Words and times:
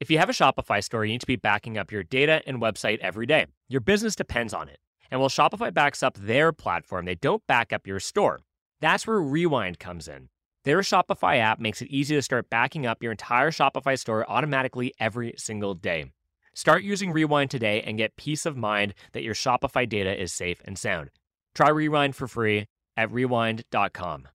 If 0.00 0.10
you 0.10 0.16
have 0.16 0.30
a 0.30 0.32
Shopify 0.32 0.82
store, 0.82 1.04
you 1.04 1.12
need 1.12 1.20
to 1.20 1.26
be 1.26 1.36
backing 1.36 1.76
up 1.76 1.92
your 1.92 2.02
data 2.02 2.40
and 2.46 2.58
website 2.58 3.00
every 3.00 3.26
day. 3.26 3.44
Your 3.68 3.82
business 3.82 4.16
depends 4.16 4.54
on 4.54 4.66
it. 4.66 4.78
And 5.10 5.20
while 5.20 5.28
Shopify 5.28 5.74
backs 5.74 6.02
up 6.02 6.16
their 6.16 6.52
platform, 6.52 7.04
they 7.04 7.16
don't 7.16 7.46
back 7.46 7.70
up 7.70 7.86
your 7.86 8.00
store. 8.00 8.40
That's 8.80 9.06
where 9.06 9.20
Rewind 9.20 9.78
comes 9.78 10.08
in. 10.08 10.30
Their 10.64 10.78
Shopify 10.78 11.36
app 11.38 11.60
makes 11.60 11.82
it 11.82 11.88
easy 11.90 12.14
to 12.14 12.22
start 12.22 12.48
backing 12.48 12.86
up 12.86 13.02
your 13.02 13.12
entire 13.12 13.50
Shopify 13.50 13.98
store 13.98 14.28
automatically 14.30 14.94
every 14.98 15.34
single 15.36 15.74
day. 15.74 16.06
Start 16.54 16.82
using 16.82 17.12
Rewind 17.12 17.50
today 17.50 17.82
and 17.82 17.98
get 17.98 18.16
peace 18.16 18.46
of 18.46 18.56
mind 18.56 18.94
that 19.12 19.22
your 19.22 19.34
Shopify 19.34 19.86
data 19.86 20.18
is 20.18 20.32
safe 20.32 20.62
and 20.64 20.78
sound. 20.78 21.10
Try 21.54 21.68
Rewind 21.68 22.16
for 22.16 22.26
free 22.26 22.66
at 22.96 23.12
rewind.com. 23.12 24.28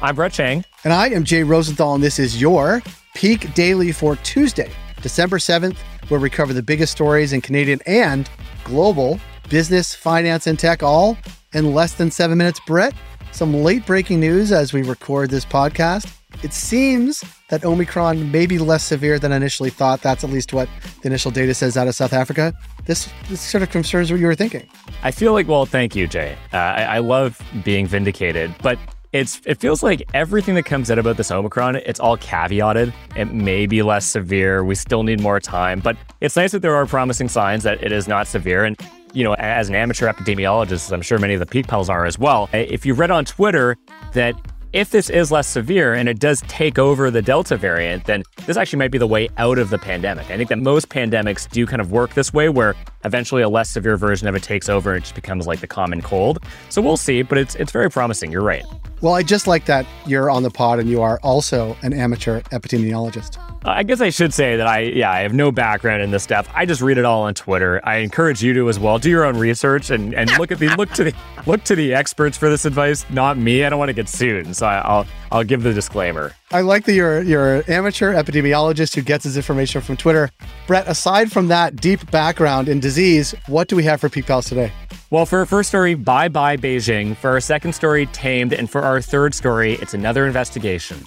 I'm 0.00 0.14
Brett 0.14 0.32
Chang. 0.32 0.64
And 0.84 0.92
I 0.92 1.08
am 1.08 1.24
Jay 1.24 1.42
Rosenthal, 1.42 1.94
and 1.94 2.04
this 2.04 2.20
is 2.20 2.40
your 2.40 2.80
Peak 3.14 3.52
Daily 3.54 3.90
for 3.90 4.14
Tuesday, 4.16 4.70
December 5.02 5.38
7th, 5.38 5.76
where 6.08 6.20
we 6.20 6.30
cover 6.30 6.52
the 6.52 6.62
biggest 6.62 6.92
stories 6.92 7.32
in 7.32 7.40
Canadian 7.40 7.80
and 7.84 8.30
global 8.62 9.18
business, 9.48 9.96
finance, 9.96 10.46
and 10.46 10.56
tech, 10.56 10.84
all 10.84 11.18
in 11.52 11.74
less 11.74 11.94
than 11.94 12.12
seven 12.12 12.38
minutes. 12.38 12.60
Brett, 12.64 12.94
some 13.32 13.52
late 13.52 13.84
breaking 13.86 14.20
news 14.20 14.52
as 14.52 14.72
we 14.72 14.82
record 14.82 15.30
this 15.30 15.44
podcast. 15.44 16.14
It 16.44 16.52
seems 16.52 17.24
that 17.48 17.64
Omicron 17.64 18.30
may 18.30 18.46
be 18.46 18.58
less 18.58 18.84
severe 18.84 19.18
than 19.18 19.32
initially 19.32 19.70
thought. 19.70 20.00
That's 20.00 20.22
at 20.22 20.30
least 20.30 20.52
what 20.52 20.68
the 21.02 21.08
initial 21.08 21.32
data 21.32 21.54
says 21.54 21.76
out 21.76 21.88
of 21.88 21.96
South 21.96 22.12
Africa. 22.12 22.54
This, 22.84 23.10
this 23.28 23.40
sort 23.40 23.62
of 23.62 23.70
confirms 23.70 24.12
what 24.12 24.20
you 24.20 24.26
were 24.26 24.36
thinking. 24.36 24.68
I 25.02 25.10
feel 25.10 25.32
like, 25.32 25.48
well, 25.48 25.66
thank 25.66 25.96
you, 25.96 26.06
Jay. 26.06 26.36
Uh, 26.52 26.58
I, 26.58 26.82
I 26.82 26.98
love 26.98 27.42
being 27.64 27.86
vindicated, 27.86 28.54
but 28.62 28.78
it's 29.12 29.40
it 29.46 29.58
feels 29.58 29.82
like 29.82 30.02
everything 30.14 30.54
that 30.56 30.64
comes 30.64 30.90
out 30.90 30.98
about 30.98 31.16
this 31.16 31.30
Omicron, 31.30 31.76
it's 31.76 32.00
all 32.00 32.16
caveated. 32.16 32.92
It 33.16 33.32
may 33.32 33.66
be 33.66 33.82
less 33.82 34.04
severe. 34.04 34.64
We 34.64 34.74
still 34.74 35.02
need 35.02 35.20
more 35.20 35.40
time, 35.40 35.80
but 35.80 35.96
it's 36.20 36.36
nice 36.36 36.52
that 36.52 36.60
there 36.60 36.74
are 36.74 36.86
promising 36.86 37.28
signs 37.28 37.62
that 37.62 37.82
it 37.82 37.92
is 37.92 38.06
not 38.06 38.26
severe. 38.26 38.64
And 38.64 38.76
you 39.14 39.24
know, 39.24 39.34
as 39.34 39.70
an 39.70 39.74
amateur 39.74 40.06
epidemiologist, 40.12 40.92
I'm 40.92 41.02
sure 41.02 41.18
many 41.18 41.34
of 41.34 41.40
the 41.40 41.46
Peak 41.46 41.66
Pals 41.66 41.88
are 41.88 42.04
as 42.04 42.18
well. 42.18 42.50
If 42.52 42.84
you 42.84 42.92
read 42.92 43.10
on 43.10 43.24
Twitter 43.24 43.76
that 44.12 44.34
if 44.74 44.90
this 44.90 45.08
is 45.08 45.32
less 45.32 45.48
severe 45.48 45.94
and 45.94 46.10
it 46.10 46.18
does 46.18 46.42
take 46.42 46.78
over 46.78 47.10
the 47.10 47.22
Delta 47.22 47.56
variant, 47.56 48.04
then 48.04 48.22
this 48.44 48.58
actually 48.58 48.78
might 48.78 48.90
be 48.90 48.98
the 48.98 49.06
way 49.06 49.30
out 49.38 49.58
of 49.58 49.70
the 49.70 49.78
pandemic. 49.78 50.30
I 50.30 50.36
think 50.36 50.50
that 50.50 50.58
most 50.58 50.90
pandemics 50.90 51.48
do 51.48 51.64
kind 51.66 51.80
of 51.80 51.90
work 51.90 52.12
this 52.12 52.34
way, 52.34 52.50
where 52.50 52.74
eventually 53.04 53.40
a 53.40 53.48
less 53.48 53.70
severe 53.70 53.96
version 53.96 54.28
of 54.28 54.34
it 54.34 54.42
takes 54.42 54.68
over 54.68 54.90
and 54.90 54.98
it 54.98 55.04
just 55.04 55.14
becomes 55.14 55.46
like 55.46 55.60
the 55.60 55.66
common 55.66 56.02
cold. 56.02 56.40
So 56.68 56.82
we'll 56.82 56.98
see, 56.98 57.22
but 57.22 57.38
it's 57.38 57.54
it's 57.54 57.72
very 57.72 57.90
promising. 57.90 58.30
You're 58.30 58.42
right. 58.42 58.64
Well, 59.00 59.14
I 59.14 59.22
just 59.22 59.46
like 59.46 59.66
that 59.66 59.86
you're 60.06 60.28
on 60.28 60.42
the 60.42 60.50
pod 60.50 60.80
and 60.80 60.90
you 60.90 61.02
are 61.02 61.20
also 61.22 61.76
an 61.82 61.92
amateur 61.92 62.40
epidemiologist. 62.50 63.38
Uh, 63.64 63.70
I 63.70 63.82
guess 63.84 64.00
I 64.00 64.10
should 64.10 64.34
say 64.34 64.56
that 64.56 64.66
I, 64.66 64.80
yeah, 64.80 65.10
I 65.10 65.20
have 65.20 65.32
no 65.32 65.52
background 65.52 66.02
in 66.02 66.10
this 66.10 66.24
stuff. 66.24 66.48
I 66.54 66.66
just 66.66 66.80
read 66.80 66.98
it 66.98 67.04
all 67.04 67.22
on 67.22 67.34
Twitter. 67.34 67.80
I 67.84 67.96
encourage 67.96 68.42
you 68.42 68.52
to 68.54 68.68
as 68.68 68.78
well. 68.78 68.98
Do 68.98 69.08
your 69.08 69.24
own 69.24 69.36
research 69.36 69.90
and, 69.90 70.14
and 70.14 70.30
look 70.38 70.50
at 70.50 70.58
the 70.58 70.68
look 70.76 70.90
to 70.94 71.04
the 71.04 71.14
look 71.46 71.62
to 71.64 71.76
the 71.76 71.94
experts 71.94 72.36
for 72.36 72.48
this 72.48 72.64
advice, 72.64 73.08
not 73.10 73.38
me. 73.38 73.64
I 73.64 73.68
don't 73.68 73.78
want 73.78 73.88
to 73.88 73.94
get 73.94 74.08
sued, 74.08 74.54
so 74.56 74.66
I, 74.66 74.98
will 74.98 75.06
I'll 75.30 75.44
give 75.44 75.62
the 75.62 75.72
disclaimer. 75.72 76.32
I 76.50 76.62
like 76.62 76.84
that 76.86 76.94
you're 76.94 77.22
you're 77.22 77.56
an 77.56 77.64
amateur 77.68 78.14
epidemiologist 78.14 78.94
who 78.94 79.02
gets 79.02 79.24
his 79.24 79.36
information 79.36 79.80
from 79.80 79.96
Twitter. 79.96 80.30
Brett, 80.66 80.88
aside 80.88 81.30
from 81.30 81.48
that 81.48 81.76
deep 81.76 82.10
background 82.10 82.68
in 82.68 82.80
disease, 82.80 83.34
what 83.46 83.68
do 83.68 83.76
we 83.76 83.84
have 83.84 84.00
for 84.00 84.08
Peak 84.08 84.26
Pals 84.26 84.46
today? 84.46 84.72
Well, 85.10 85.24
for 85.24 85.38
our 85.38 85.46
first 85.46 85.70
story, 85.70 85.94
bye 85.94 86.28
bye 86.28 86.58
Beijing. 86.58 87.16
For 87.16 87.30
our 87.30 87.40
second 87.40 87.72
story, 87.72 88.04
tamed, 88.06 88.52
and 88.52 88.68
for 88.68 88.82
our 88.82 89.00
third 89.00 89.32
story, 89.32 89.74
it's 89.74 89.94
another 89.94 90.26
investigation. 90.26 91.02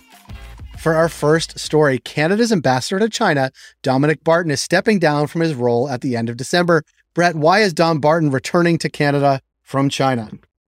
For 0.80 0.96
our 0.96 1.08
first 1.08 1.60
story, 1.60 2.00
Canada's 2.00 2.52
ambassador 2.52 2.98
to 2.98 3.10
China, 3.10 3.52
Dominic 3.84 4.24
Barton, 4.24 4.52
is 4.52 4.60
stepping 4.60 4.98
down 4.98 5.28
from 5.28 5.42
his 5.42 5.54
role 5.54 5.88
at 5.88 6.02
the 6.02 6.16
end 6.18 6.30
of 6.30 6.38
December. 6.38 6.84
Brett, 7.14 7.36
why 7.36 7.60
is 7.60 7.74
Don 7.74 8.00
Barton 8.00 8.32
returning 8.32 8.80
to 8.80 8.90
Canada 8.90 9.40
from 9.62 9.88
China? 9.88 10.32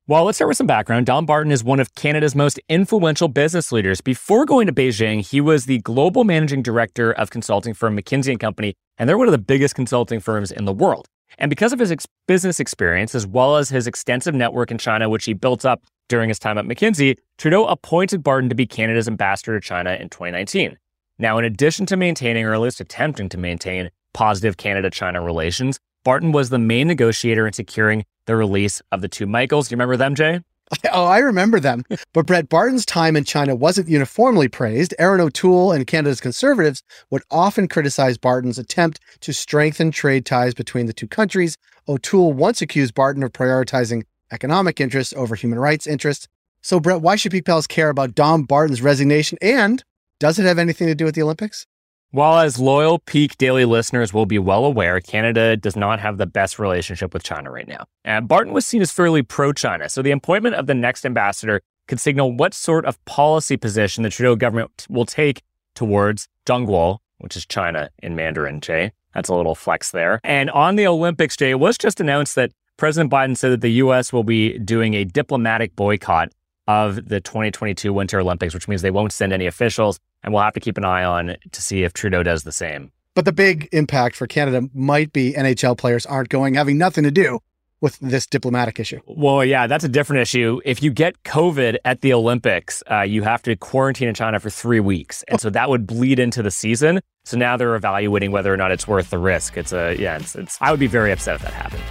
Well, 0.05 0.25
let's 0.25 0.37
start 0.37 0.49
with 0.49 0.57
some 0.57 0.67
background. 0.67 1.05
Don 1.05 1.25
Barton 1.25 1.53
is 1.53 1.63
one 1.63 1.79
of 1.79 1.95
Canada's 1.95 2.35
most 2.35 2.59
influential 2.67 3.29
business 3.29 3.71
leaders. 3.71 4.01
Before 4.01 4.45
going 4.45 4.67
to 4.67 4.73
Beijing, 4.73 5.25
he 5.25 5.39
was 5.39 5.65
the 5.65 5.79
global 5.79 6.25
managing 6.25 6.61
director 6.61 7.13
of 7.13 7.29
consulting 7.29 7.73
firm 7.73 7.95
McKinsey 7.95 8.31
and 8.31 8.39
Company, 8.41 8.73
and 8.97 9.07
they're 9.07 9.17
one 9.17 9.29
of 9.29 9.31
the 9.31 9.37
biggest 9.37 9.75
consulting 9.75 10.19
firms 10.19 10.51
in 10.51 10.65
the 10.65 10.73
world. 10.73 11.07
And 11.37 11.49
because 11.49 11.73
of 11.73 11.79
his 11.79 11.91
ex- 11.91 12.07
business 12.27 12.59
experience, 12.59 13.15
as 13.15 13.25
well 13.25 13.57
as 13.57 13.69
his 13.69 13.87
extensive 13.87 14.33
network 14.33 14.71
in 14.71 14.77
China, 14.77 15.09
which 15.09 15.25
he 15.25 15.33
built 15.33 15.65
up 15.65 15.83
during 16.09 16.29
his 16.29 16.39
time 16.39 16.57
at 16.57 16.65
McKinsey, 16.65 17.17
Trudeau 17.37 17.65
appointed 17.65 18.23
Barton 18.23 18.49
to 18.49 18.55
be 18.55 18.65
Canada's 18.65 19.07
ambassador 19.07 19.59
to 19.59 19.65
China 19.65 19.93
in 19.93 20.09
2019. 20.09 20.77
Now, 21.19 21.37
in 21.37 21.45
addition 21.45 21.85
to 21.87 21.97
maintaining, 21.97 22.45
or 22.45 22.53
at 22.53 22.59
least 22.59 22.81
attempting 22.81 23.29
to 23.29 23.37
maintain, 23.37 23.89
positive 24.13 24.57
Canada 24.57 24.89
China 24.89 25.21
relations, 25.21 25.79
Barton 26.03 26.31
was 26.31 26.49
the 26.49 26.59
main 26.59 26.87
negotiator 26.87 27.47
in 27.47 27.53
securing 27.53 28.03
the 28.25 28.35
release 28.35 28.81
of 28.91 29.01
the 29.01 29.07
two 29.07 29.25
Michaels. 29.25 29.69
Do 29.69 29.73
you 29.73 29.77
remember 29.77 29.97
them, 29.97 30.15
Jay? 30.15 30.41
Oh, 30.91 31.05
I 31.05 31.19
remember 31.19 31.59
them. 31.59 31.83
But 32.13 32.27
Brett 32.27 32.49
Barton's 32.49 32.85
time 32.85 33.15
in 33.15 33.23
China 33.23 33.55
wasn't 33.55 33.89
uniformly 33.89 34.47
praised. 34.47 34.93
Erin 34.99 35.21
O'Toole 35.21 35.71
and 35.71 35.87
Canada's 35.87 36.21
Conservatives 36.21 36.83
would 37.09 37.23
often 37.31 37.67
criticize 37.67 38.17
Barton's 38.17 38.59
attempt 38.59 38.99
to 39.21 39.33
strengthen 39.33 39.91
trade 39.91 40.25
ties 40.25 40.53
between 40.53 40.85
the 40.85 40.93
two 40.93 41.07
countries. 41.07 41.57
O'Toole 41.87 42.33
once 42.33 42.61
accused 42.61 42.93
Barton 42.93 43.23
of 43.23 43.31
prioritizing 43.33 44.03
economic 44.31 44.79
interests 44.79 45.13
over 45.15 45.35
human 45.35 45.59
rights 45.59 45.87
interests. 45.87 46.27
So, 46.61 46.79
Brett, 46.79 47.01
why 47.01 47.15
should 47.15 47.31
Peak 47.31 47.45
Pals 47.45 47.67
care 47.67 47.89
about 47.89 48.15
Dom 48.15 48.43
Barton's 48.43 48.81
resignation? 48.81 49.37
And 49.41 49.83
does 50.19 50.39
it 50.39 50.45
have 50.45 50.59
anything 50.59 50.87
to 50.87 50.95
do 50.95 51.05
with 51.05 51.15
the 51.15 51.23
Olympics? 51.23 51.65
While 52.13 52.37
as 52.37 52.59
loyal 52.59 52.99
Peak 52.99 53.39
Daily 53.39 53.65
listeners 53.65 54.13
will 54.13 54.27
be 54.27 54.37
well 54.37 54.65
aware, 54.65 54.99
Canada 54.99 55.57
does 55.57 55.75
not 55.75 55.99
have 55.99 56.19
the 56.19 56.27
best 56.27 56.59
relationship 56.59 57.11
with 57.11 57.23
China 57.23 57.49
right 57.49 57.67
now. 57.67 57.85
And 58.05 58.27
Barton 58.27 58.53
was 58.53 58.67
seen 58.67 58.83
as 58.83 58.91
fairly 58.91 59.23
pro 59.23 59.51
China, 59.51 59.89
so 59.89 60.03
the 60.03 60.11
appointment 60.11 60.53
of 60.53 60.67
the 60.67 60.75
next 60.75 61.07
ambassador 61.07 61.61
could 61.87 61.99
signal 61.99 62.31
what 62.31 62.53
sort 62.53 62.85
of 62.85 63.03
policy 63.05 63.57
position 63.57 64.03
the 64.03 64.11
Trudeau 64.11 64.35
government 64.35 64.85
will 64.91 65.07
take 65.07 65.41
towards 65.73 66.27
Zhongguo, 66.45 66.99
which 67.17 67.35
is 67.35 67.47
China 67.47 67.89
in 68.03 68.15
Mandarin, 68.15 68.61
Jay. 68.61 68.91
That's 69.15 69.29
a 69.29 69.33
little 69.33 69.55
flex 69.55 69.89
there. 69.89 70.19
And 70.23 70.51
on 70.51 70.75
the 70.75 70.85
Olympics, 70.85 71.35
Jay, 71.35 71.49
it 71.49 71.59
was 71.59 71.79
just 71.79 71.99
announced 71.99 72.35
that 72.35 72.51
President 72.77 73.11
Biden 73.11 73.35
said 73.35 73.53
that 73.53 73.61
the 73.61 73.71
U.S. 73.71 74.13
will 74.13 74.23
be 74.23 74.59
doing 74.59 74.93
a 74.93 75.03
diplomatic 75.03 75.75
boycott 75.75 76.31
of 76.67 77.07
the 77.09 77.19
2022 77.19 77.91
Winter 77.91 78.19
Olympics, 78.19 78.53
which 78.53 78.67
means 78.67 78.83
they 78.83 78.91
won't 78.91 79.11
send 79.11 79.33
any 79.33 79.47
officials. 79.47 79.99
And 80.23 80.33
we'll 80.33 80.43
have 80.43 80.53
to 80.53 80.59
keep 80.59 80.77
an 80.77 80.85
eye 80.85 81.03
on 81.03 81.35
to 81.51 81.61
see 81.61 81.83
if 81.83 81.93
Trudeau 81.93 82.23
does 82.23 82.43
the 82.43 82.51
same. 82.51 82.91
But 83.15 83.25
the 83.25 83.31
big 83.31 83.69
impact 83.71 84.15
for 84.15 84.25
Canada 84.25 84.67
might 84.73 85.13
be 85.13 85.33
NHL 85.33 85.77
players 85.77 86.05
aren't 86.05 86.29
going, 86.29 86.55
having 86.55 86.77
nothing 86.77 87.03
to 87.03 87.11
do 87.11 87.39
with 87.83 87.99
this 87.99 88.25
diplomatic 88.25 88.79
issue. 88.79 89.01
Well, 89.05 89.43
yeah, 89.43 89.67
that's 89.67 89.83
a 89.83 89.89
different 89.89 90.21
issue. 90.21 90.61
If 90.63 90.81
you 90.81 90.89
get 90.89 91.21
COVID 91.23 91.77
at 91.83 91.99
the 91.99 92.13
Olympics, 92.13 92.81
uh, 92.89 93.01
you 93.01 93.23
have 93.23 93.41
to 93.43 93.57
quarantine 93.57 94.07
in 94.07 94.15
China 94.15 94.39
for 94.39 94.49
three 94.49 94.79
weeks, 94.79 95.21
and 95.27 95.39
so 95.39 95.49
that 95.49 95.69
would 95.69 95.85
bleed 95.85 96.17
into 96.17 96.41
the 96.41 96.49
season. 96.49 97.01
So 97.25 97.37
now 97.37 97.57
they're 97.57 97.75
evaluating 97.75 98.31
whether 98.31 98.53
or 98.53 98.57
not 98.57 98.71
it's 98.71 98.87
worth 98.87 99.09
the 99.09 99.19
risk. 99.19 99.57
It's 99.57 99.73
a 99.73 99.95
yeah, 99.99 100.15
it's, 100.15 100.33
it's 100.33 100.57
I 100.61 100.71
would 100.71 100.79
be 100.79 100.87
very 100.87 101.11
upset 101.11 101.35
if 101.35 101.41
that 101.41 101.53
happened. 101.53 101.83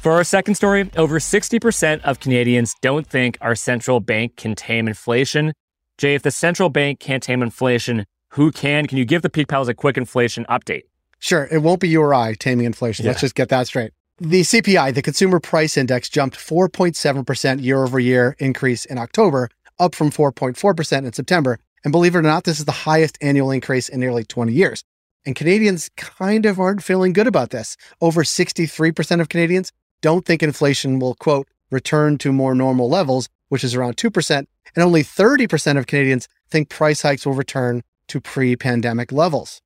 For 0.00 0.12
our 0.12 0.24
second 0.24 0.54
story, 0.54 0.90
over 0.96 1.18
60% 1.18 2.00
of 2.04 2.20
Canadians 2.20 2.74
don't 2.80 3.06
think 3.06 3.36
our 3.42 3.54
central 3.54 4.00
bank 4.00 4.34
can 4.34 4.54
tame 4.54 4.88
inflation. 4.88 5.52
Jay, 5.98 6.14
if 6.14 6.22
the 6.22 6.30
central 6.30 6.70
bank 6.70 7.00
can't 7.00 7.22
tame 7.22 7.42
inflation, 7.42 8.06
who 8.30 8.50
can? 8.50 8.86
Can 8.86 8.96
you 8.96 9.04
give 9.04 9.20
the 9.20 9.28
Peak 9.28 9.48
Pals 9.48 9.68
a 9.68 9.74
quick 9.74 9.98
inflation 9.98 10.46
update? 10.48 10.84
Sure. 11.18 11.46
It 11.52 11.58
won't 11.58 11.80
be 11.80 11.88
you 11.90 12.00
or 12.00 12.14
I 12.14 12.32
taming 12.32 12.64
inflation. 12.64 13.04
Yeah. 13.04 13.10
Let's 13.10 13.20
just 13.20 13.34
get 13.34 13.50
that 13.50 13.66
straight. 13.66 13.92
The 14.16 14.40
CPI, 14.40 14.94
the 14.94 15.02
Consumer 15.02 15.38
Price 15.38 15.76
Index, 15.76 16.08
jumped 16.08 16.38
4.7% 16.38 17.62
year 17.62 17.84
over 17.84 18.00
year 18.00 18.36
increase 18.38 18.86
in 18.86 18.96
October, 18.96 19.50
up 19.78 19.94
from 19.94 20.10
4.4% 20.10 21.04
in 21.04 21.12
September. 21.12 21.58
And 21.84 21.92
believe 21.92 22.14
it 22.14 22.18
or 22.18 22.22
not, 22.22 22.44
this 22.44 22.58
is 22.58 22.64
the 22.64 22.72
highest 22.72 23.18
annual 23.20 23.50
increase 23.50 23.90
in 23.90 24.00
nearly 24.00 24.24
20 24.24 24.50
years. 24.50 24.82
And 25.26 25.36
Canadians 25.36 25.90
kind 25.98 26.46
of 26.46 26.58
aren't 26.58 26.82
feeling 26.82 27.12
good 27.12 27.26
about 27.26 27.50
this. 27.50 27.76
Over 28.00 28.22
63% 28.22 29.20
of 29.20 29.28
Canadians 29.28 29.72
don't 30.00 30.24
think 30.24 30.42
inflation 30.42 30.98
will, 30.98 31.14
quote, 31.14 31.48
return 31.70 32.18
to 32.18 32.32
more 32.32 32.54
normal 32.54 32.88
levels, 32.88 33.28
which 33.48 33.64
is 33.64 33.74
around 33.74 33.96
2%. 33.96 34.46
And 34.76 34.84
only 34.84 35.02
30% 35.02 35.78
of 35.78 35.86
Canadians 35.86 36.28
think 36.50 36.68
price 36.68 37.02
hikes 37.02 37.26
will 37.26 37.34
return 37.34 37.82
to 38.08 38.20
pre 38.20 38.56
pandemic 38.56 39.12
levels. 39.12 39.60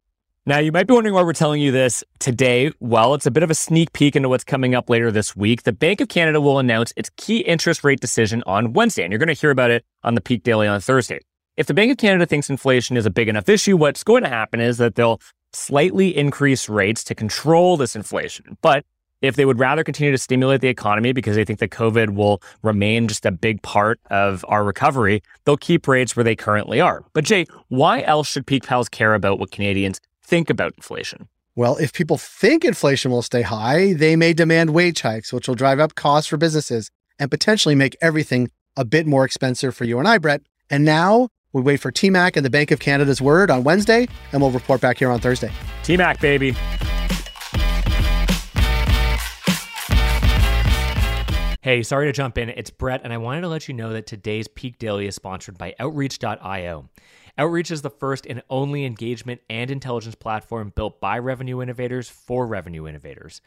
Now, 0.47 0.59
you 0.59 0.73
might 0.73 0.87
be 0.87 0.93
wondering 0.93 1.15
why 1.15 1.23
we're 1.23 1.33
telling 1.33 1.63
you 1.63 1.73
this 1.73 2.05
today. 2.19 2.71
Well, 2.79 3.15
it's 3.15 3.25
a 3.25 3.31
bit 3.31 3.43
of 3.43 3.51
a 3.51 3.55
sneak 3.55 3.95
peek 3.95 4.15
into 4.15 4.29
what's 4.29 4.45
coming 4.45 4.75
up 4.75 4.91
later 4.91 5.11
this 5.11 5.35
week. 5.35 5.63
The 5.63 5.73
Bank 5.73 6.03
of 6.03 6.09
Canada 6.09 6.39
will 6.39 6.59
announce 6.59 6.93
its 6.97 7.11
key 7.17 7.39
interest 7.39 7.83
rate 7.83 8.01
decision 8.01 8.43
on 8.47 8.75
Wednesday, 8.75 9.05
and 9.05 9.11
you're 9.11 9.19
going 9.19 9.35
to 9.35 9.41
hear 9.41 9.51
about 9.51 9.71
it 9.71 9.87
on 10.03 10.15
the 10.15 10.21
Peak 10.21 10.43
Daily 10.43 10.67
on 10.67 10.83
Thursday. 10.83 11.21
If 11.57 11.67
the 11.67 11.73
Bank 11.73 11.91
of 11.93 11.97
Canada 11.97 12.27
thinks 12.27 12.51
inflation 12.51 12.99
is 12.99 13.07
a 13.07 13.11
big 13.11 13.29
enough 13.29 13.49
issue, 13.49 13.79
what's 13.79 14.05
going 14.05 14.23
to 14.23 14.29
happen 14.29 14.61
is 14.61 14.77
that 14.77 14.97
they'll 14.97 15.19
slightly 15.55 16.15
increase 16.15 16.69
rates 16.69 17.05
to 17.05 17.15
control 17.15 17.79
this 17.79 17.97
inflation. 17.97 18.59
But 18.61 18.85
If 19.25 19.37
they 19.37 19.47
would 19.47 19.59
rather 19.59 19.83
continue 19.83 20.13
to 20.13 20.19
stimulate 20.19 20.61
the 20.61 20.69
economy 20.69 21.13
because 21.13 21.35
they 21.35 21.47
think 21.47 21.59
that 21.61 21.71
COVID 21.71 22.11
will 22.11 22.43
remain 22.63 23.09
just 23.09 23.25
a 23.25 23.31
big 23.31 23.63
part 23.63 23.99
of 24.11 24.45
our 24.49 24.63
recovery, 24.63 25.23
they'll 25.47 25.57
keep 25.57 25.89
rates 25.89 26.15
where 26.15 26.25
they 26.25 26.37
currently 26.37 26.79
are. 26.79 27.03
But 27.15 27.25
Jay, 27.25 27.47
why 27.69 28.03
else 28.03 28.29
should 28.29 28.47
Peak 28.47 28.67
Pals 28.67 28.91
care 28.91 29.15
about 29.15 29.39
what 29.39 29.51
Canadians 29.51 29.99
think 30.23 30.51
about 30.51 30.75
inflation? 30.77 31.27
Well, 31.57 31.79
if 31.79 31.95
people 31.95 32.19
think 32.19 32.67
inflation 32.67 33.11
will 33.11 33.23
stay 33.23 33.41
high, 33.41 33.95
they 33.95 34.15
may 34.15 34.35
demand 34.35 34.75
wage 34.75 35.01
hikes, 35.01 35.33
which 35.33 35.49
will 35.49 35.55
drive 35.55 35.81
up 35.81 35.95
costs 35.95 36.29
for 36.29 36.37
businesses 36.37 36.91
and 37.19 37.31
potentially 37.31 37.75
make 37.75 37.97
everything 38.03 38.51
a 38.77 38.85
bit 38.85 39.07
more 39.07 39.25
expensive 39.25 39.75
for 39.75 39.85
you 39.85 39.99
and 39.99 40.07
I, 40.07 40.19
Brett. 40.19 40.43
And 40.69 40.85
now 40.85 41.31
we 41.55 41.63
wait 41.63 41.81
for 41.81 41.91
TMAC 41.91 42.37
and 42.37 42.45
the 42.45 42.51
Bank 42.51 42.71
of 42.73 42.79
Canada's 42.79 43.23
word 43.23 43.51
on 43.51 43.65
Wednesday, 43.65 44.07
and 44.33 44.43
we'll 44.43 44.51
report 44.51 44.83
back 44.83 44.99
here 44.99 45.11
on 45.11 45.19
Thursday. 45.19 45.51
TMAC, 45.83 46.21
baby. 46.21 46.55
Hey, 51.65 51.83
sorry 51.83 52.05
to 52.09 52.13
jump 52.13 52.37
in. 52.37 52.51
It's 52.51 52.69
Brett, 52.69 53.01
and 53.05 53.11
I 53.11 53.17
wanted 53.17 53.41
to 53.41 53.49
let 53.49 53.69
you 53.69 53.73
know 53.73 53.95
that 53.95 54.07
today's 54.07 54.49
Peak 54.49 54.79
Daily 54.79 55.07
is 55.07 55.15
sponsored 55.15 55.57
by 55.57 55.75
Outreach.io. 55.79 56.91
Outreach 57.39 57.71
is 57.71 57.81
the 57.81 57.89
first 57.89 58.27
and 58.27 58.43
only 58.51 58.85
engagement 58.85 59.41
and 59.49 59.71
intelligence 59.71 60.15
platform 60.15 60.75
built 60.77 61.01
by 61.01 61.19
revenue 61.19 61.63
innovators 61.63 62.11
for 62.11 62.47
revenue 62.47 62.87
innovators. 62.87 63.41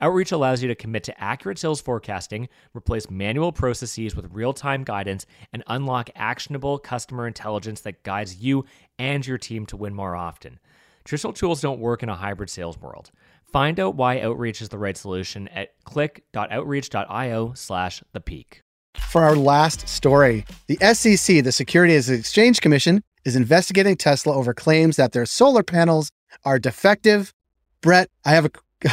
Outreach 0.00 0.30
allows 0.30 0.62
you 0.62 0.68
to 0.68 0.76
commit 0.76 1.02
to 1.02 1.20
accurate 1.20 1.58
sales 1.58 1.80
forecasting, 1.80 2.48
replace 2.76 3.10
manual 3.10 3.50
processes 3.50 4.14
with 4.14 4.32
real 4.32 4.52
time 4.52 4.84
guidance, 4.84 5.26
and 5.52 5.64
unlock 5.66 6.10
actionable 6.14 6.78
customer 6.78 7.26
intelligence 7.26 7.80
that 7.80 8.04
guides 8.04 8.36
you 8.36 8.64
and 9.00 9.26
your 9.26 9.36
team 9.36 9.66
to 9.66 9.76
win 9.76 9.94
more 9.96 10.14
often. 10.14 10.60
Traditional 11.04 11.32
tools 11.32 11.60
don't 11.60 11.80
work 11.80 12.04
in 12.04 12.08
a 12.08 12.14
hybrid 12.14 12.50
sales 12.50 12.78
world. 12.78 13.10
Find 13.54 13.78
out 13.78 13.94
why 13.94 14.20
Outreach 14.20 14.60
is 14.60 14.70
the 14.70 14.78
right 14.78 14.96
solution 14.96 15.46
at 15.46 15.74
click.outreach.io 15.84 17.52
slash 17.54 18.02
the 18.12 18.18
peak. 18.18 18.62
For 18.98 19.22
our 19.22 19.36
last 19.36 19.88
story, 19.88 20.44
the 20.66 20.76
SEC, 20.92 21.44
the 21.44 21.52
Securities 21.52 22.08
and 22.08 22.18
Exchange 22.18 22.60
Commission, 22.60 23.04
is 23.24 23.36
investigating 23.36 23.96
Tesla 23.96 24.34
over 24.34 24.54
claims 24.54 24.96
that 24.96 25.12
their 25.12 25.24
solar 25.24 25.62
panels 25.62 26.10
are 26.44 26.58
defective. 26.58 27.32
Brett, 27.80 28.10
I 28.24 28.30
have 28.30 28.46
a, 28.46 28.50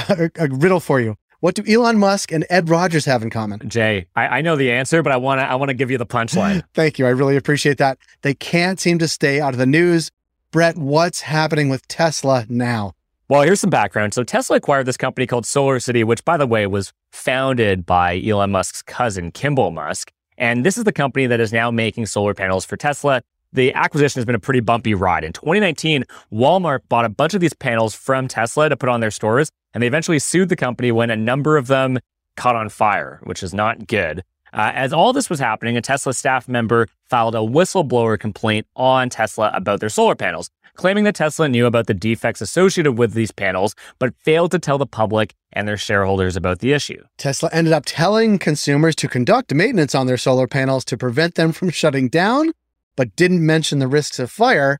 a, 0.09 0.29
a 0.43 0.47
riddle 0.49 0.79
for 0.79 1.01
you. 1.01 1.15
What 1.39 1.55
do 1.55 1.63
Elon 1.67 1.97
Musk 1.97 2.31
and 2.31 2.45
Ed 2.47 2.69
Rogers 2.69 3.05
have 3.05 3.23
in 3.23 3.31
common? 3.31 3.67
Jay, 3.67 4.05
I, 4.15 4.27
I 4.27 4.41
know 4.41 4.55
the 4.57 4.71
answer, 4.71 5.01
but 5.01 5.11
I 5.11 5.17
want 5.17 5.41
to 5.41 5.43
I 5.43 5.55
want 5.55 5.69
to 5.69 5.73
give 5.73 5.89
you 5.89 5.97
the 5.97 6.05
punchline. 6.05 6.61
Thank 6.75 6.99
you. 6.99 7.07
I 7.07 7.09
really 7.09 7.35
appreciate 7.35 7.79
that. 7.79 7.97
They 8.21 8.35
can't 8.35 8.79
seem 8.79 8.99
to 8.99 9.07
stay 9.07 9.41
out 9.41 9.55
of 9.55 9.57
the 9.57 9.65
news. 9.65 10.11
Brett, 10.51 10.77
what's 10.77 11.21
happening 11.21 11.67
with 11.67 11.87
Tesla 11.87 12.45
now? 12.47 12.93
Well, 13.31 13.43
here's 13.43 13.61
some 13.61 13.69
background. 13.69 14.13
So 14.13 14.25
Tesla 14.25 14.57
acquired 14.57 14.87
this 14.87 14.97
company 14.97 15.25
called 15.25 15.45
SolarCity, 15.45 16.03
which, 16.03 16.25
by 16.25 16.35
the 16.35 16.45
way, 16.45 16.67
was 16.67 16.91
founded 17.13 17.85
by 17.85 18.21
Elon 18.21 18.51
Musk's 18.51 18.81
cousin, 18.81 19.31
Kimball 19.31 19.71
Musk. 19.71 20.11
And 20.37 20.65
this 20.65 20.77
is 20.77 20.83
the 20.83 20.91
company 20.91 21.27
that 21.27 21.39
is 21.39 21.53
now 21.53 21.71
making 21.71 22.07
solar 22.07 22.33
panels 22.33 22.65
for 22.65 22.75
Tesla. 22.75 23.21
The 23.53 23.73
acquisition 23.73 24.19
has 24.19 24.25
been 24.25 24.35
a 24.35 24.39
pretty 24.39 24.59
bumpy 24.59 24.93
ride. 24.93 25.23
In 25.23 25.31
2019, 25.31 26.03
Walmart 26.29 26.79
bought 26.89 27.05
a 27.05 27.09
bunch 27.09 27.33
of 27.33 27.39
these 27.39 27.53
panels 27.53 27.95
from 27.95 28.27
Tesla 28.27 28.67
to 28.67 28.75
put 28.75 28.89
on 28.89 28.99
their 28.99 29.11
stores, 29.11 29.49
and 29.73 29.81
they 29.81 29.87
eventually 29.87 30.19
sued 30.19 30.49
the 30.49 30.57
company 30.57 30.91
when 30.91 31.09
a 31.09 31.15
number 31.15 31.55
of 31.55 31.67
them 31.67 31.99
caught 32.35 32.57
on 32.57 32.67
fire, 32.67 33.21
which 33.23 33.43
is 33.43 33.53
not 33.53 33.87
good. 33.87 34.25
Uh, 34.53 34.71
as 34.73 34.91
all 34.91 35.13
this 35.13 35.29
was 35.29 35.39
happening, 35.39 35.77
a 35.77 35.81
Tesla 35.81 36.13
staff 36.13 36.47
member 36.47 36.87
filed 37.09 37.35
a 37.35 37.39
whistleblower 37.39 38.19
complaint 38.19 38.67
on 38.75 39.09
Tesla 39.09 39.51
about 39.53 39.79
their 39.79 39.89
solar 39.89 40.15
panels 40.15 40.49
claiming 40.75 41.03
that 41.03 41.15
Tesla 41.15 41.47
knew 41.47 41.65
about 41.65 41.87
the 41.87 41.93
defects 41.93 42.41
associated 42.41 42.93
with 42.93 43.13
these 43.13 43.31
panels, 43.31 43.75
but 43.99 44.15
failed 44.15 44.51
to 44.51 44.59
tell 44.59 44.77
the 44.77 44.85
public 44.85 45.35
and 45.53 45.67
their 45.67 45.77
shareholders 45.77 46.35
about 46.35 46.59
the 46.59 46.73
issue. 46.73 47.03
Tesla 47.17 47.49
ended 47.51 47.73
up 47.73 47.83
telling 47.85 48.39
consumers 48.39 48.95
to 48.95 49.07
conduct 49.07 49.53
maintenance 49.53 49.93
on 49.93 50.07
their 50.07 50.17
solar 50.17 50.47
panels 50.47 50.85
to 50.85 50.97
prevent 50.97 51.35
them 51.35 51.51
from 51.51 51.69
shutting 51.69 52.09
down, 52.09 52.51
but 52.95 53.15
didn't 53.15 53.45
mention 53.45 53.79
the 53.79 53.87
risks 53.87 54.19
of 54.19 54.31
fire. 54.31 54.79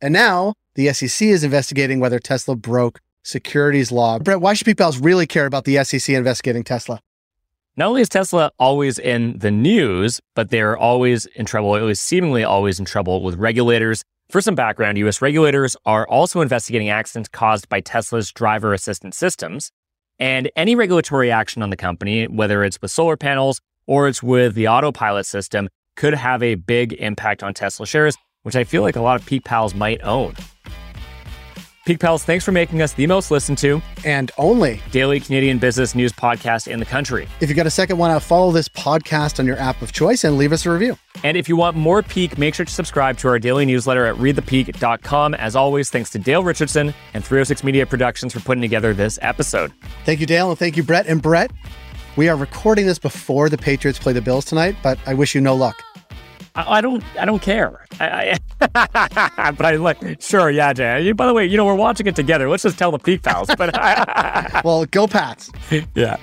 And 0.00 0.12
now 0.12 0.54
the 0.74 0.92
SEC 0.92 1.26
is 1.28 1.44
investigating 1.44 2.00
whether 2.00 2.18
Tesla 2.18 2.56
broke 2.56 3.00
securities 3.22 3.92
law. 3.92 4.18
Brett, 4.18 4.40
why 4.40 4.54
should 4.54 4.64
people 4.64 4.90
really 5.00 5.26
care 5.26 5.46
about 5.46 5.64
the 5.64 5.82
SEC 5.84 6.14
investigating 6.14 6.64
Tesla? 6.64 7.00
Not 7.76 7.88
only 7.88 8.02
is 8.02 8.08
Tesla 8.08 8.52
always 8.58 8.98
in 8.98 9.38
the 9.38 9.50
news, 9.50 10.20
but 10.34 10.50
they're 10.50 10.76
always 10.76 11.26
in 11.26 11.46
trouble, 11.46 11.70
always 11.70 12.00
seemingly 12.00 12.44
always 12.44 12.78
in 12.78 12.84
trouble 12.84 13.22
with 13.22 13.36
regulators 13.36 14.02
for 14.32 14.40
some 14.40 14.54
background, 14.54 14.96
US 14.96 15.20
regulators 15.20 15.76
are 15.84 16.08
also 16.08 16.40
investigating 16.40 16.88
accidents 16.88 17.28
caused 17.28 17.68
by 17.68 17.80
Tesla's 17.80 18.32
driver 18.32 18.72
assistance 18.72 19.18
systems. 19.18 19.70
And 20.18 20.50
any 20.56 20.74
regulatory 20.74 21.30
action 21.30 21.62
on 21.62 21.68
the 21.68 21.76
company, 21.76 22.24
whether 22.24 22.64
it's 22.64 22.80
with 22.80 22.90
solar 22.90 23.18
panels 23.18 23.60
or 23.86 24.08
it's 24.08 24.22
with 24.22 24.54
the 24.54 24.68
autopilot 24.68 25.26
system, 25.26 25.68
could 25.96 26.14
have 26.14 26.42
a 26.42 26.54
big 26.54 26.94
impact 26.94 27.42
on 27.42 27.52
Tesla 27.52 27.86
shares, 27.86 28.16
which 28.42 28.56
I 28.56 28.64
feel 28.64 28.80
like 28.80 28.96
a 28.96 29.02
lot 29.02 29.20
of 29.20 29.26
Peak 29.26 29.44
Pals 29.44 29.74
might 29.74 30.02
own. 30.02 30.34
Peak 31.84 31.98
Pals, 31.98 32.22
thanks 32.22 32.44
for 32.44 32.52
making 32.52 32.80
us 32.80 32.92
the 32.92 33.08
most 33.08 33.32
listened 33.32 33.58
to 33.58 33.82
and 34.04 34.30
only 34.38 34.80
daily 34.92 35.18
Canadian 35.18 35.58
business 35.58 35.96
news 35.96 36.12
podcast 36.12 36.68
in 36.68 36.78
the 36.78 36.84
country. 36.86 37.26
If 37.40 37.48
you 37.48 37.56
got 37.56 37.66
a 37.66 37.70
second, 37.70 37.98
why 37.98 38.08
not 38.08 38.22
follow 38.22 38.52
this 38.52 38.68
podcast 38.68 39.40
on 39.40 39.46
your 39.46 39.56
app 39.58 39.82
of 39.82 39.90
choice 39.90 40.22
and 40.22 40.38
leave 40.38 40.52
us 40.52 40.64
a 40.64 40.70
review? 40.70 40.96
And 41.24 41.36
if 41.36 41.48
you 41.48 41.56
want 41.56 41.76
more 41.76 42.04
Peak, 42.04 42.38
make 42.38 42.54
sure 42.54 42.64
to 42.64 42.72
subscribe 42.72 43.18
to 43.18 43.28
our 43.28 43.40
daily 43.40 43.66
newsletter 43.66 44.06
at 44.06 44.14
readthepeak.com. 44.14 45.34
As 45.34 45.56
always, 45.56 45.90
thanks 45.90 46.10
to 46.10 46.20
Dale 46.20 46.44
Richardson 46.44 46.94
and 47.14 47.24
306 47.24 47.64
Media 47.64 47.84
Productions 47.84 48.32
for 48.32 48.38
putting 48.38 48.62
together 48.62 48.94
this 48.94 49.18
episode. 49.20 49.72
Thank 50.04 50.20
you, 50.20 50.26
Dale, 50.26 50.50
and 50.50 50.58
thank 50.58 50.76
you, 50.76 50.84
Brett. 50.84 51.08
And 51.08 51.20
Brett, 51.20 51.50
we 52.14 52.28
are 52.28 52.36
recording 52.36 52.86
this 52.86 53.00
before 53.00 53.48
the 53.48 53.58
Patriots 53.58 53.98
play 53.98 54.12
the 54.12 54.22
Bills 54.22 54.44
tonight, 54.44 54.76
but 54.84 55.00
I 55.04 55.14
wish 55.14 55.34
you 55.34 55.40
no 55.40 55.56
luck. 55.56 55.82
I, 56.54 56.78
I 56.78 56.80
don't. 56.80 57.02
I 57.18 57.24
don't 57.24 57.40
care. 57.42 57.84
I, 58.00 58.38
I 58.60 59.50
but 59.52 59.66
I 59.66 59.76
like. 59.76 60.20
Sure, 60.20 60.50
yeah, 60.50 60.72
Jay. 60.72 61.12
By 61.12 61.26
the 61.26 61.34
way, 61.34 61.46
you 61.46 61.56
know 61.56 61.64
we're 61.64 61.74
watching 61.74 62.06
it 62.06 62.16
together. 62.16 62.48
Let's 62.48 62.62
just 62.62 62.78
tell 62.78 62.90
the 62.90 62.98
Peak 62.98 63.22
Pals. 63.22 63.48
But 63.56 63.74
well, 64.64 64.84
go 64.86 65.06
Pats. 65.06 65.50
yeah. 65.94 66.16